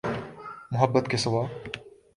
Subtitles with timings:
[0.71, 1.45] محبت کے سوا۔